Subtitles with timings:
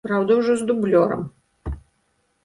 [0.05, 1.21] Праўда, ужо з дублёрам.